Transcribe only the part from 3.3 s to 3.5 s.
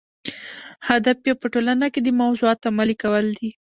دي.